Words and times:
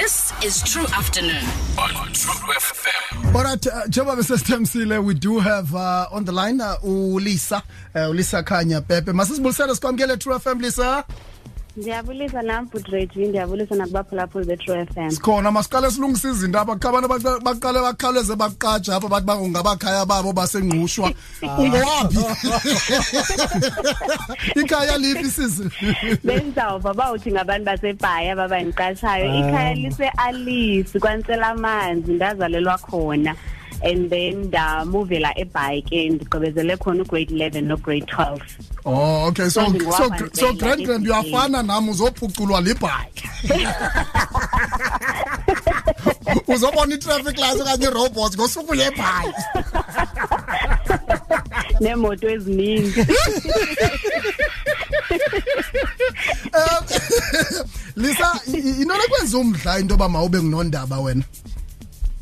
This 0.00 0.32
is 0.44 0.62
True 0.62 0.86
Afternoon 0.94 1.42
on 1.76 2.12
True 2.12 2.54
FM. 2.54 3.34
Alright, 3.34 3.66
uh, 3.66 3.86
njengoba 3.88 4.16
besesithemsile 4.16 4.98
we 5.04 5.14
do 5.14 5.40
have 5.40 5.74
uh, 5.74 6.06
on 6.12 6.24
the 6.24 6.30
line 6.32 6.60
uh, 6.60 6.76
uLisa, 6.84 7.62
uh, 7.94 8.08
uLisa 8.10 8.42
Khanya 8.44 8.80
Pepe. 8.80 9.12
Masisibulisele 9.12 9.74
sikwamkele 9.74 10.16
True 10.16 10.38
FM 10.38 10.60
Lisa. 10.60 11.04
Ndiyabulisa 11.78 12.42
nam 12.42 12.66
Budreji 12.66 13.26
ndiyabulisa 13.26 13.74
nakubaphulaphuli 13.74 14.46
be-True 14.46 14.86
FM. 14.86 15.10
Sikhona 15.10 15.50
masiqale 15.50 15.90
silungisa 15.90 16.28
izinto 16.30 16.58
apha 16.58 16.74
kukho 16.74 16.88
abantu 16.88 17.08
baqale 17.40 17.78
bakhawuleze 17.80 18.34
baqatsha 18.36 18.96
apha 18.96 19.08
bathi 19.08 19.26
bangungabakhaya 19.26 20.06
babo 20.06 20.32
basengqushwa. 20.32 21.12
Ungowaphi? 21.60 22.18
Ikhaya 24.60 24.98
liphi 24.98 25.30
sisi? 25.30 25.70
Benzawuva 26.26 26.94
bawuthi 26.94 27.30
ngabantu 27.32 27.64
basebhaya 27.64 28.34
babandiqashayo 28.36 29.26
ikhaya 29.38 29.74
lise-Alice 29.74 30.98
kwansela 30.98 31.48
amanzi 31.48 32.12
ndazalelwa 32.12 32.78
khona. 32.78 33.34
And 33.82 34.10
then 34.10 34.44
ndamuvela 34.44 35.38
eBhayi 35.38 35.82
ke 35.82 36.10
ndigqibezele 36.10 36.76
khona 36.76 37.02
ugrade 37.02 37.34
11 37.34 37.60
no 37.60 37.76
grade 37.76 38.04
12 38.06 38.40
Oh 38.84 39.26
okay. 39.28 39.48
So 39.48 39.66
so 39.90 40.10
so 40.32 40.52
grand 40.54 40.84
grand 40.84 41.06
uyafana 41.06 41.62
nami 41.62 41.90
uzophuculwa 41.90 42.60
libhayi 42.60 43.12
uzobona 46.48 46.94
itraffic 46.94 47.38
lights 47.38 47.60
okanye 47.60 47.86
irobots 47.86 48.36
ngosuku 48.36 48.74
lebhayi 48.74 49.32
nemoto 51.80 52.28
eziningi. 52.30 53.06
Um 56.58 56.84
lisa 57.96 58.40
inona 58.80 59.04
kwenza 59.08 59.38
umdla 59.38 59.78
into 59.78 59.94
yoba 59.94 60.08
mawube 60.08 60.38
ngunondaba 60.42 60.98
wena? 61.00 61.22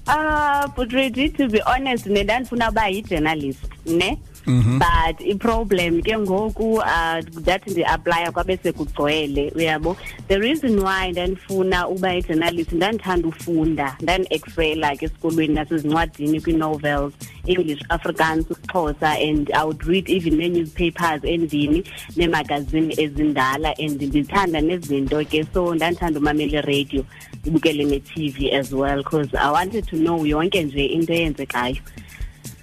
Uh 0.06 0.68
but 0.76 0.92
ready 0.92 1.28
to 1.30 1.48
be 1.48 1.60
honest 1.62 2.06
ndandifuna 2.06 2.68
uba 2.70 2.88
yi-journalist 2.88 3.60
ne 3.86 3.92
Mm 3.92 3.98
-hmm. 4.00 4.35
But 4.46 5.18
iproblem 5.20 6.02
ke 6.02 6.14
ngoku 6.18 6.78
uh 6.78 7.20
that 7.42 7.66
ndi 7.66 7.84
apply 7.84 8.30
kwabe 8.32 8.56
sekugcwele 8.62 9.50
uyabo? 9.54 9.96
The 10.28 10.38
reason 10.40 10.80
why 10.80 11.10
ndandifuna 11.12 11.88
uba 11.88 12.14
i-journalist 12.14 12.72
ndandithanda 12.72 13.28
ufunda 13.28 13.96
ndandi-excela 14.00 14.96
ke 14.96 15.04
esikolweni 15.06 15.54
nasezincwadini 15.54 16.40
kwi-novels 16.40 17.12
english 17.46 17.82
afrikaans 17.88 18.46
isixhosa 18.50 19.10
and 19.20 19.50
i 19.54 19.64
would 19.64 19.82
read 19.82 20.08
even 20.10 20.36
ne-newspapers 20.36 21.24
endini 21.24 21.84
neemagazini 22.16 22.94
ezindala 23.00 23.74
and 23.78 24.02
ndithanda 24.02 24.60
nezinto 24.60 25.24
ke. 25.24 25.44
So 25.54 25.74
ndandithanda 25.74 26.20
umamela 26.20 26.58
iradio 26.58 27.04
ndibukele 27.40 27.84
ne-tv 27.84 28.52
as 28.52 28.72
well 28.72 29.02
because 29.02 29.34
i 29.34 29.50
wanted 29.50 29.86
to 29.86 29.96
know 29.96 30.26
yonke 30.26 30.62
nje 30.62 30.86
into 30.86 31.12
eyenzekayo 31.12 31.76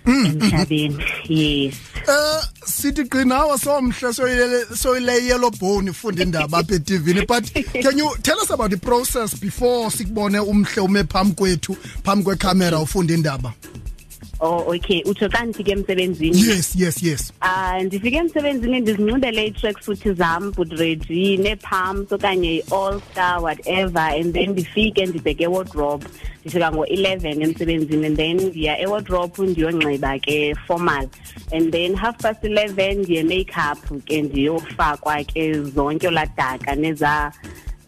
emhlabeni. 0.06 1.04
Yes. 1.30 1.76
Eh 2.08 2.44
sithi 2.66 3.04
qinawa 3.06 3.58
somhle 3.58 4.14
soyile 4.14 4.66
soyile 4.76 5.26
yellow 5.26 5.52
bone 5.52 5.92
ifunda 5.92 6.24
indaba 6.24 6.58
apha 6.58 6.76
eTVini 6.76 7.26
but 7.28 7.44
can 7.82 7.98
you 7.98 8.16
tell 8.24 8.40
us 8.40 8.52
about 8.52 8.72
the 8.72 8.78
process 8.78 9.40
before 9.40 9.92
sikubone 9.92 10.40
umhle 10.40 10.82
ume 10.82 11.04
phambi 11.04 11.36
kwethu 11.36 11.78
phambi 12.04 12.24
kwecamera 12.24 12.80
ufunda 12.80 13.14
indaba? 13.14 13.54
Oh 14.46 14.74
okay. 14.76 15.02
Uthi 15.06 15.30
xa 15.32 15.46
ndifike 15.46 15.72
emsebenzini? 15.72 16.38
Yes 16.48 16.76
yes 16.76 17.04
yes. 17.04 17.34
Ah 17.42 17.80
ndifike 17.84 18.18
emsebenzini 18.18 18.80
ndizincudele 18.80 19.46
i-track 19.48 19.82
suit 19.84 20.04
zam 20.18 20.52
but 20.52 20.68
ready 20.80 21.38
ne-pumps 21.38 22.12
okanye 22.12 22.64
all 22.72 23.00
star 23.12 23.40
whatever 23.42 24.02
and 24.20 24.34
then 24.34 24.50
ndifike 24.50 25.06
ndibheke 25.06 25.48
wardrobe. 25.48 26.06
Ndifika 26.42 26.72
ngo-11 26.72 27.44
emsebenzini 27.44 28.06
and 28.06 28.18
then 28.18 28.38
ndiya 28.42 28.80
ewardrobe 28.80 29.48
ndiyonxiba 29.48 30.20
ke 30.20 30.56
formal. 30.68 31.08
And 31.54 31.72
then 31.72 31.96
half 31.96 32.18
past 32.18 32.44
11 32.44 32.96
ndiye 33.00 33.24
make 33.24 33.54
up 33.72 34.06
ke 34.06 34.22
ndiyofakwa 34.22 35.24
ke 35.24 35.54
zonke 35.62 36.10
ladaka 36.12 36.76
neza 36.76 37.32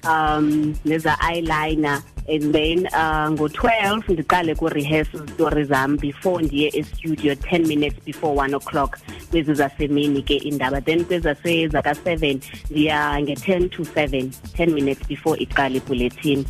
um 0.10 0.74
neza 0.86 1.18
eyeliner. 1.32 2.02
And 2.28 2.54
then 2.54 2.88
uh 2.94 3.30
ngo-12 3.32 4.02
ndiqale 4.14 4.56
ku-rehearse 4.56 5.18
story 5.34 5.64
zam 5.64 5.98
before 5.98 6.44
ndiye 6.44 6.70
estudio 6.74 7.34
10 7.34 7.68
minutes 7.68 7.98
before 8.06 8.34
1 8.48 8.56
o'clock 8.56 8.98
kwezi 9.32 9.54
zasemini 9.54 10.22
ke 10.24 10.36
indaba 10.36 10.82
then 10.82 11.04
kwezasezaka-7 11.06 12.38
ndiya 12.72 13.22
nge-10 13.22 13.70
to 13.70 13.84
7 13.84 14.30
10 14.58 14.74
minutes 14.74 15.08
before 15.08 15.42
iqale 15.44 15.78
ibulletin 15.78 16.46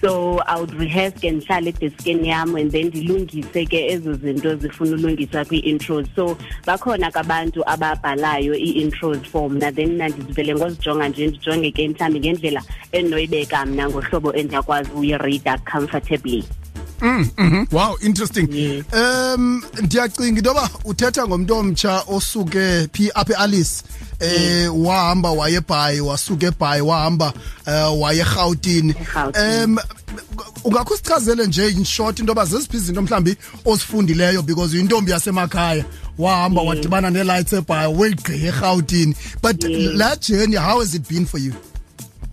so 0.00 0.38
i 0.46 0.56
would 0.56 0.74
rehearse 0.78 1.18
ke 1.20 1.30
ndihlale 1.30 1.70
edeskeni 1.70 2.28
yam 2.28 2.56
and 2.56 2.72
then 2.72 2.86
ndilungise 2.86 3.66
ke 3.66 3.86
ezo 3.92 4.14
zinto 4.14 4.56
zifuna 4.56 4.92
ulungiswa 4.92 5.44
kwii-intros 5.44 6.06
so 6.16 6.36
bakhona 6.66 7.10
kabantu 7.10 7.62
ababhalayo 7.68 8.54
ii-intros 8.54 9.18
for 9.32 9.50
mna 9.50 9.72
then 9.72 9.92
mna 9.92 10.08
ndizivele 10.08 10.54
ngozijonga 10.54 11.08
nje 11.08 11.26
ndijonge 11.26 11.70
ke 11.70 11.88
mhlawumbi 11.88 12.20
ngendlela 12.20 12.62
endinoyibeka 12.92 13.66
mna 13.66 13.88
ngohlobo 13.88 14.32
endiyakwazi 14.32 14.90
uyirida 14.90 15.58
comfortably. 15.58 16.44
Mm 17.02 17.30
mhm. 17.38 17.66
Wow 17.72 17.98
interesting. 18.00 18.48
Um 18.92 19.62
ndiyacinga 19.82 20.28
into 20.28 20.48
yoba 20.48 20.70
uthetha 20.84 21.26
ngomntu 21.26 21.54
omtsha 21.54 22.02
osuke 22.08 22.88
phi 22.92 23.10
apha 23.14 23.34
eAlice 23.34 23.82
eh 24.20 24.68
wahamba 24.84 25.30
waye 25.30 25.56
eBhayi 25.56 26.00
wasuka 26.00 26.46
eBhayi 26.46 26.82
wahamba 26.82 27.32
eh 27.66 28.00
waye 28.00 28.20
eGauteng. 28.20 28.94
Um 29.64 29.78
ungakho 30.64 30.96
sichazele 30.96 31.46
nje 31.46 31.68
in 31.68 31.84
short 31.84 32.18
into 32.18 32.30
yoba 32.30 32.44
zeziphi 32.44 32.76
izinto 32.76 33.02
mhlambi 33.02 33.36
ozifundileyo 33.64 34.42
because 34.42 34.76
uyintombi 34.76 35.10
yasemakhaya 35.10 35.84
wahamba 36.18 36.62
wadibana 36.62 37.10
ne-lights 37.10 37.52
eBhayi 37.52 37.94
wegqiya 37.94 38.52
eGauteng. 38.52 39.14
But 39.42 39.60
that 39.98 40.20
journey 40.20 40.56
how 40.56 40.80
has 40.80 40.94
it 40.94 41.08
been 41.08 41.26
for 41.26 41.38
you? 41.38 41.52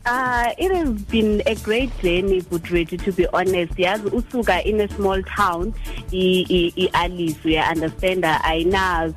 Uh, 0.05 0.51
it 0.57 0.69
has 0.69 0.89
been 1.03 1.41
a 1.45 1.55
great 1.55 1.89
journey, 1.99 2.41
Butreti, 2.41 3.01
to 3.05 3.11
be 3.13 3.25
honest. 3.27 3.71
Yes, 3.79 4.01
Usuga 4.01 4.61
in 4.65 4.81
a 4.81 4.87
small 4.89 5.23
town, 5.23 5.73
i-Alice, 6.11 7.41
we 7.45 7.55
understand 7.57 8.21
that 8.25 8.41
I 8.43 8.63
know, 8.63 9.13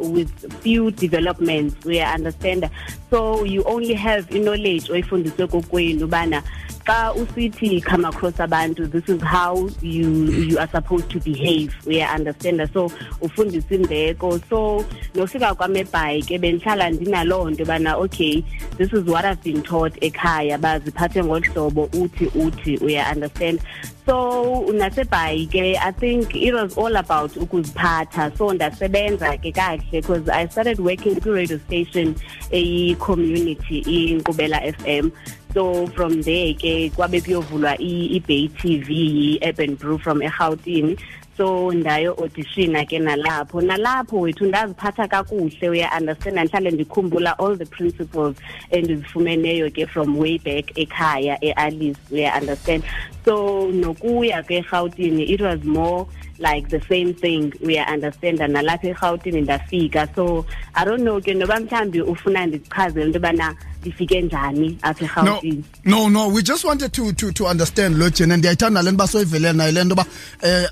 with 0.00 0.30
few 0.62 0.90
developments, 0.92 1.84
we 1.84 2.00
understand. 2.00 2.70
So 3.10 3.44
you 3.44 3.62
only 3.64 3.92
have 3.92 4.30
knowledge, 4.30 4.88
oyifundiswe 4.88 5.46
kokwenu 5.46 6.08
bana 6.08 6.42
xa 6.84 7.14
usithi 7.14 7.82
come 7.82 8.04
across 8.04 8.34
abantu 8.34 8.90
this 8.90 9.08
is 9.08 9.22
how 9.22 9.68
you 9.80 10.08
you 10.48 10.58
are 10.58 10.68
supposed 10.68 11.08
to 11.10 11.20
behave. 11.20 11.74
We 11.86 12.02
understand 12.02 12.60
so 12.72 12.88
ufundisa 13.20 13.74
imbeko. 13.74 14.40
So 14.48 14.84
nofika 15.14 15.54
kwami 15.54 15.80
eBhayi 15.80 16.22
ke 16.22 16.38
benhlala 16.38 16.90
ndinaloo 16.90 17.50
nto 17.50 17.64
bana 17.64 17.96
okay 17.96 18.44
this 18.76 18.92
is 18.92 19.04
what 19.04 19.24
I've 19.24 19.42
been 19.42 19.62
taught 19.62 19.94
ekhaya. 20.00 20.58
Baziphathe 20.58 21.22
ngolhlobo 21.22 21.86
uthi 21.92 22.26
uthi 22.34 22.80
we 22.80 22.98
understand. 22.98 23.60
So 24.04 24.66
nasebhayi 24.72 25.48
ke 25.48 25.78
i 25.78 25.92
think 25.92 26.34
it 26.34 26.52
was 26.52 26.76
all 26.76 26.96
about 26.96 27.30
ukuziphatha. 27.34 28.36
So 28.36 28.52
ndasebenza 28.52 29.38
ke 29.38 29.54
kahle 29.54 29.90
because 29.90 30.28
i 30.28 30.46
started 30.48 30.80
working 30.80 31.20
kwi-radio 31.20 31.58
station 31.58 32.16
eyi-community 32.50 33.80
inkqubela 33.82 34.58
FM 34.78 35.12
so 35.52 35.86
from 35.92 36.22
there 36.22 36.54
ke 36.54 36.88
kwabe 36.96 37.20
kuyovulwa 37.20 37.76
i-Bay 37.78 38.48
TV 38.48 38.88
i-Urban 39.36 39.76
Brew 39.76 39.98
from 39.98 40.20
eGauteng 40.20 40.96
so 41.36 41.72
ndayo 41.72 42.14
auditiona 42.14 42.84
ke 42.84 42.98
nalapho. 42.98 43.60
Nalapho 43.60 44.20
wethu 44.20 44.46
ndaziphatha 44.46 45.08
kakuhle 45.08 45.68
uya 45.70 45.90
understand 45.98 46.38
ndihlale 46.38 46.70
ndikhumbula 46.70 47.38
all 47.38 47.56
the 47.58 47.64
principles 47.64 48.36
endizifumeneyo 48.70 49.70
ke 49.70 49.86
from 49.86 50.18
way 50.18 50.38
back 50.38 50.78
ekhaya 50.78 51.38
eAlice 51.44 51.98
uya 52.10 52.40
understand 52.40 52.84
so 53.24 53.68
nokuya 53.72 54.42
ke 54.42 54.58
eGauteng 54.58 55.20
it 55.20 55.40
was 55.40 55.64
more 55.64 56.06
like 56.38 56.68
the 56.68 56.80
same 56.80 57.14
thing 57.14 57.52
we 57.60 57.78
understand 57.78 58.38
nalapha 58.38 58.88
eGauteng 58.88 59.42
ndafika. 59.42 60.08
So 60.14 60.44
i 60.74 60.84
don't 60.84 61.02
know 61.02 61.20
ke 61.20 61.34
noba 61.34 61.60
mhlambi 61.60 62.00
ufuna 62.00 62.46
ndichazele 62.46 63.06
into 63.06 63.20
bana 63.20 63.54
ifike 63.84 64.22
njani 64.22 64.78
apha 64.82 65.04
eGauteng 65.04 65.62
no 65.84 66.08
no 66.08 66.28
we 66.28 66.42
just 66.42 66.64
wanted 66.64 66.92
to 66.92 67.12
to 67.12 67.32
to 67.32 67.46
understand 67.46 67.96
lo 67.98 68.10
Jen 68.10 68.32
ndiyayithanda 68.36 68.82
lento 68.82 68.98
basoyivelela 68.98 69.52
nayo 69.52 69.72
lento 69.72 69.94
ba 69.94 70.06
eh 70.42 70.68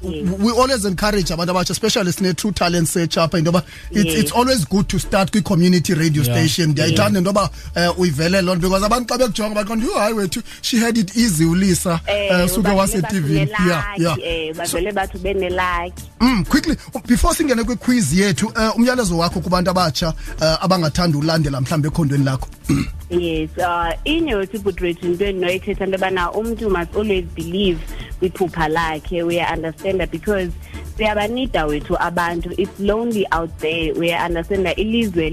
we 0.51 0.61
always 0.61 0.85
encourage 0.85 1.31
abantu 1.31 1.51
abatsha 1.53 1.71
especially 1.71 2.13
sine 2.13 2.35
true 2.35 2.53
talent 2.53 2.89
search 2.89 3.17
apha 3.17 3.39
into 3.39 3.53
ba 3.53 3.63
it's 3.91 4.15
it's 4.15 4.33
always 4.33 4.65
good 4.65 4.89
to 4.89 4.99
start 4.99 5.31
kwi 5.31 5.43
community 5.43 5.95
radio 5.95 6.23
station. 6.23 6.73
Ndiyayithanda 6.73 7.19
into 7.19 7.33
ba 7.33 7.51
uyivelele 7.99 8.43
lona 8.43 8.61
because 8.61 8.83
abantu 8.83 9.15
xa 9.15 9.19
bekujonga 9.19 9.55
baqonda 9.55 9.85
you 9.85 9.95
hayi 9.95 10.15
wethu 10.15 10.43
she 10.63 10.79
had 10.79 10.99
it 10.99 11.17
easy 11.17 11.45
ulisa. 11.45 12.01
Suke 12.49 12.69
wase 12.69 13.03
TV 13.03 13.49
yeah 13.67 13.95
yeah. 13.99 14.53
bavele 14.55 14.93
bathu 14.93 15.19
benelaki 15.19 16.03
Mm 16.21 16.45
quickly 16.45 16.77
before 17.07 17.35
singene 17.35 17.65
kwi 17.65 17.77
quiz 17.77 18.13
yethu 18.13 18.47
uh, 18.47 18.77
umyalezo 18.77 19.19
wakho 19.19 19.41
kubantu 19.41 19.71
abatsha 19.71 20.09
uh, 20.41 20.65
abangathanda 20.65 21.19
ulandela 21.19 21.61
mhlambe 21.61 21.89
ekhondweni 21.89 22.25
lakho. 22.25 22.49
Yes 23.11 23.51
uh 23.59 23.93
inyothi 24.05 24.59
budret 24.59 25.03
into 25.03 25.25
endinoyithetha 25.25 25.85
into 25.85 25.97
yobana 25.97 26.33
umntu 26.33 26.71
must 26.71 26.95
always 26.97 27.25
believe 27.25 27.79
kwiphupha 28.21 28.69
lakhe 28.69 29.23
we 29.27 29.41
understand 29.41 30.01
that 30.01 30.11
because 30.11 30.53
siyabanida 31.01 31.67
wethu 31.67 31.97
abantu. 31.97 32.53
It's 32.59 32.79
lonely 32.79 33.27
out 33.33 33.51
there. 33.59 33.95
We 33.95 34.13
understand 34.13 34.67
ilizwe 34.77 35.31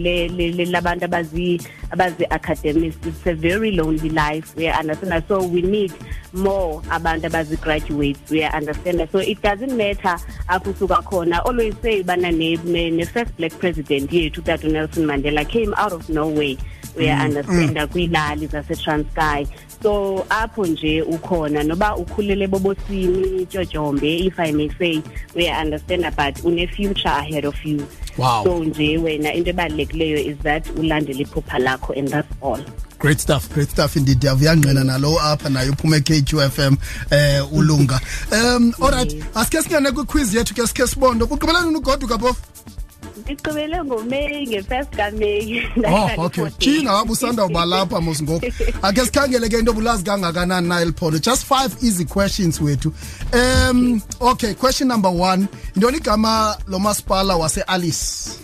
labantu 0.66 1.06
abazi 1.06 1.62
abazi 1.92 2.26
academics. 2.32 2.98
It's 3.06 3.28
a 3.28 3.34
very 3.34 3.72
lonely 3.72 4.10
life. 4.10 4.56
We 4.56 4.70
understand 4.70 5.24
so 5.28 5.44
we 5.44 5.62
need 5.62 5.92
more 6.32 6.82
abantu 6.90 7.28
abazi 7.28 7.58
graduates. 7.62 8.32
We 8.32 8.44
understand 8.44 9.10
so 9.12 9.20
it 9.20 9.42
doesn't 9.42 9.76
matter 9.76 10.18
apho 10.48 10.72
usuka 10.72 11.04
khona. 11.04 11.46
Always 11.46 11.76
say 11.82 12.02
bana 12.02 12.32
ne, 12.32 12.56
ne, 12.64 12.90
ne 12.90 13.04
first 13.04 13.36
black 13.36 13.52
president 13.60 14.10
yethu 14.10 14.46
Tata 14.46 14.70
Nelson 14.70 15.04
Mandela 15.04 15.44
came 15.48 15.74
out 15.76 15.92
of 15.92 16.08
nowhere. 16.08 16.56
We 16.96 17.06
mm, 17.06 17.22
understand 17.22 17.76
mm. 17.76 18.48
zase 18.48 18.76
Transkei 18.76 19.48
so 19.82 20.26
apho 20.30 20.66
nje 20.66 21.02
ukhona 21.02 21.64
noba 21.64 21.96
ukhulele 21.96 22.48
bobosini 22.48 23.46
tshotshombe 23.46 24.26
if 24.26 24.40
i 24.40 24.52
may 24.52 24.70
say 24.70 25.02
we 25.36 25.50
understand 25.62 26.04
but 26.16 26.44
une 26.46 26.68
future 26.68 27.10
ahead 27.10 27.46
of 27.46 27.56
you. 27.66 27.88
Wow. 28.18 28.44
so 28.44 28.64
nje 28.64 28.98
wena 28.98 29.34
into 29.34 29.50
ebalulekileyo 29.50 30.18
is 30.18 30.38
that 30.40 30.66
ulandele 30.76 31.22
iphupha 31.24 31.60
lakho 31.60 31.94
and 31.98 32.08
that's 32.08 32.28
all. 32.42 32.60
Great 33.00 33.20
stuff 33.20 33.54
great 33.54 33.70
stuff 33.70 33.96
indeed. 33.96 34.20
Yavuyangqina 34.20 34.84
nalo 34.84 35.20
apha 35.20 35.50
naye 35.50 35.70
uphume 35.70 36.00
KQFM 36.00 36.78
eh 37.12 37.42
ulunga. 37.54 38.00
Um 38.32 38.74
all 38.82 38.92
right. 38.92 39.14
Asike 39.36 39.62
singene 39.62 39.92
kwi 39.92 40.06
quiz 40.06 40.34
yethu 40.34 40.54
ke 40.56 40.68
sikhe 40.68 40.88
sibondo 40.88 41.28
kuqhubelana 41.28 41.78
ugoduka 41.78 42.18
phofu 42.18 42.42
Iqhubele 43.28 43.84
ngoMay 43.84 44.46
nge1st 44.48 44.90
kaMay. 44.98 45.64
Oh 46.18 46.26
okay. 46.26 46.50
China 46.60 46.94
wabusanda 46.94 47.46
ubalapha 47.46 48.02
mos 48.02 48.22
ngoku. 48.22 48.46
Ake 48.84 49.06
sikhangele 49.06 49.50
ke 49.50 49.60
into 49.60 49.72
obulazi 49.72 50.04
kangakanani 50.04 50.68
na 50.68 50.82
eliphondo. 50.82 51.20
Just 51.20 51.46
five 51.46 51.76
easy 51.84 52.06
questions 52.06 52.60
wethu. 52.60 52.94
Um 53.34 54.02
okay, 54.22 54.54
question 54.54 54.88
number 54.88 55.10
1. 55.10 55.48
Intoni 55.76 55.98
igama 55.98 56.58
lo 56.68 56.80
masipala 56.80 57.36
wase 57.38 57.62
Alice? 57.68 58.40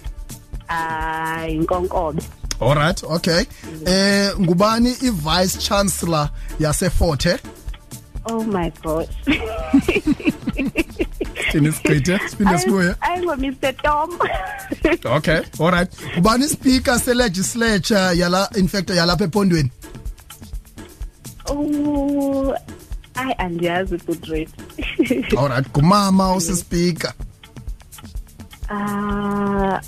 Ah, 0.70 1.46
inkonkobe. 1.48 2.24
All 2.60 2.76
right, 2.76 3.04
okay. 3.04 3.46
Eh 3.86 4.32
ngubani 4.40 4.92
i-vice 5.02 5.58
chancellor 5.60 6.30
yase 6.60 6.90
Fort 6.92 7.24
Hare? 7.24 7.40
Oh 8.26 8.44
my 8.44 8.72
god. 8.82 9.10
thina 11.54 11.70
isichithe 11.70 12.20
siphinde 12.30 12.58
sibuye 12.60 12.96
ayingo 13.02 13.36
Mr 13.36 13.74
Tom. 13.84 14.10
Okay 15.18 15.42
all 15.60 15.72
right. 15.72 15.92
Ubani 16.18 16.48
speaker 16.48 17.00
se 17.00 17.14
legislature 17.14 18.16
yala 18.16 18.50
in 18.58 18.68
fact 18.68 18.90
yalapha 18.90 19.24
ephondweni 19.26 19.72
oh 21.50 22.56
ay 23.16 23.34
andiyazi 23.38 23.98
good 24.06 24.28
rate. 24.28 24.52
All 25.38 25.48
right 25.50 25.68
kumama 25.72 26.36
usispeaker 26.36 27.14
ah 28.70 29.76
uh, 29.76 29.80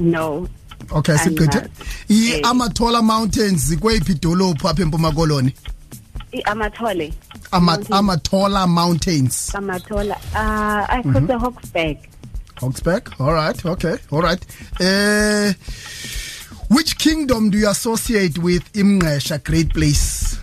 no. 0.00 0.48
Okay 0.90 1.16
siqithe 1.18 1.68
i 2.08 2.40
amathola 2.42 3.02
mountains 3.02 3.66
zikweyiphi 3.66 4.12
idolophu 4.12 4.68
apha 4.68 4.82
empuma 4.82 5.12
koloni? 5.12 5.54
I 6.32 6.42
amathole 6.46 7.12
Ama 7.56 7.78
Amatola 7.90 8.66
Mountains. 8.68 9.50
Amatola. 9.54 10.16
Uh, 10.34 10.86
I 10.88 11.00
put 11.02 11.06
mm 11.06 11.14
-hmm. 11.14 11.26
the 11.26 11.38
Hawksback. 11.38 11.96
Hawksback. 12.60 13.20
All 13.20 13.32
right. 13.32 13.58
Okay. 13.64 13.96
All 14.12 14.22
right. 14.22 14.42
Uh, 14.80 15.52
which 16.68 16.98
kingdom 16.98 17.50
do 17.50 17.58
you 17.58 17.68
associate 17.70 18.38
with 18.38 18.62
Imngesha 18.74 19.38
Great 19.44 19.72
Place? 19.72 20.36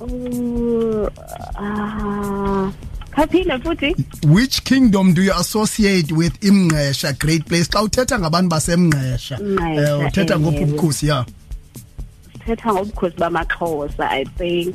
Uh, 0.00 1.10
Which 4.26 4.64
kingdom 4.64 5.14
do 5.14 5.22
you 5.22 5.32
associate 5.36 6.10
with 6.10 6.40
Imngesha 6.40 7.18
Great 7.18 7.46
Place? 7.46 7.68
Xa 7.68 7.82
uthetha 7.82 8.18
ngabantu 8.18 8.48
basemngqesha 8.50 9.36
Eh 9.38 10.06
uthetha 10.06 10.36
yeah. 11.02 11.24
Sithetha 12.44 12.72
ngobukhosi 12.72 13.16
bamaxhosa 13.16 14.10
i 14.10 14.24
think. 14.24 14.74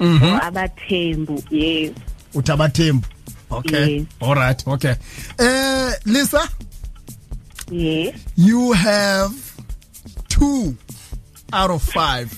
Mhm. 0.00 0.40
Abathembu 0.42 1.42
yes. 1.50 1.92
Uthi 2.34 2.52
abathembu? 2.52 3.06
Okay. 3.50 3.96
Yes. 3.98 4.06
all 4.20 4.34
right 4.34 4.66
okay. 4.66 4.94
Eh 5.38 5.92
lisa? 6.06 6.48
Yes. 7.70 8.14
You 8.36 8.72
have 8.72 9.32
two 10.28 10.76
out 11.52 11.70
of 11.70 11.82
five. 11.82 12.30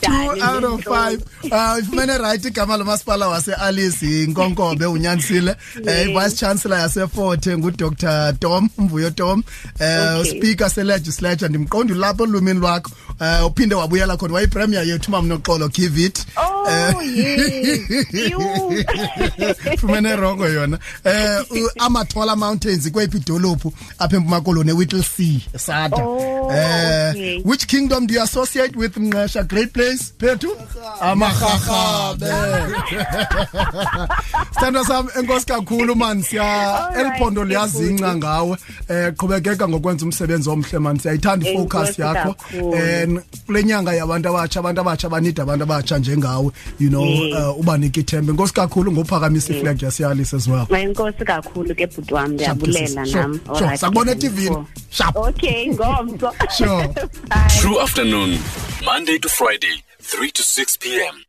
Two 0.00 0.42
out 0.42 0.64
of 0.64 0.82
five. 0.84 1.22
Uh, 1.44 1.78
ifumene 1.80 2.18
right 2.18 2.44
igama 2.44 2.76
lomasipala 2.76 3.28
wase-alice 3.28 4.24
inkonkobe 4.24 4.86
unyanisile. 4.86 5.56
Eh, 5.86 6.08
i-vice 6.10 6.36
chancellor 6.36 6.78
yaseforte 6.78 7.58
ngudr 7.58 8.34
tom 8.38 8.68
umvuyo 8.78 9.10
tom. 9.10 9.42
Uh, 9.80 10.24
speaker 10.24 10.70
se-legislature 10.70 11.48
ndimqonda 11.48 11.94
ulapho 11.94 12.22
olumini 12.22 12.60
lwakho. 12.60 12.90
Uh, 13.20 13.46
uphinde 13.46 13.74
wabuyela 13.74 14.16
khona 14.16 14.34
wayipremier 14.34 14.88
yethu 14.88 15.10
mamnoxolo 15.10 15.68
give 15.72 15.98
it. 15.98 16.24
Oh, 16.36 16.64
fumene 19.78 20.16
rongo 20.16 20.48
yona. 20.48 20.78
Um 21.04 21.68
amathola 21.78 22.36
mountains 22.36 22.90
kweyiphi 22.90 23.16
idolophu 23.16 23.72
apha 23.98 24.20
makoloni 24.20 24.72
Whittlesea 24.72 25.40
Sada 25.58 25.96
oh, 25.98 26.48
uh, 26.48 27.10
okay. 27.10 27.42
which 27.42 27.66
kingdom 27.68 28.06
do 28.06 28.14
you 28.14 28.22
associate 28.22 28.76
with 28.76 28.94
Mnqesha? 28.94 29.46
Great 29.48 29.72
place 29.72 30.12
phethu? 30.18 30.48
Amahahabe 31.00 32.24
Sithanda 34.54 34.84
sami 34.84 35.08
enkosi 35.18 35.46
kakhulu 35.46 35.94
man 35.96 36.22
siya 36.22 36.90
eliphondo 36.98 37.44
liyazinca 37.44 38.16
ngawe. 38.16 38.56
Eh 38.88 39.12
qhubekeka 39.12 39.68
ngokwenza 39.68 40.04
umsebenzi 40.04 40.50
omhle 40.50 40.78
man 40.78 40.98
siyayithanda 40.98 41.50
ifocus 41.50 41.98
yakho. 41.98 42.34
And 43.04 43.20
kulenyanga 43.46 43.92
yabantu 43.92 44.28
abatsha 44.28 44.60
abantu 44.60 44.80
abatsha 44.80 45.08
banida 45.08 45.42
abantu 45.42 45.62
abatsha 45.64 45.98
njengawe 45.98 46.50
you 46.78 46.88
know 46.88 47.04
uh, 47.04 47.58
ubanike 47.58 48.00
ithembe 48.00 48.32
enkosi 48.32 48.54
kakhulu 48.54 48.92
ngophakamisa 48.92 49.54
iflag 49.54 49.82
yasiyalisa 49.82 50.36
as 50.36 50.48
well 50.48 50.66
enkosi 50.70 51.24
kakhulu 51.24 51.74
ke 51.74 51.86
bhuti 51.86 52.14
wami 52.14 52.34
ndiyabulela 52.34 53.06
nami 53.06 53.40
alright 53.48 53.80
sakubona 53.80 54.14
TV 54.14 54.50
Sharp. 54.94 55.16
Okay, 55.16 55.66
ngomso. 55.74 56.30
sure. 56.54 56.86
True 57.60 57.80
afternoon, 57.80 58.38
Monday 58.84 59.18
to 59.18 59.28
Friday, 59.28 59.82
3 59.98 60.30
to 60.30 60.42
6 60.42 60.76
p.m. 60.76 61.24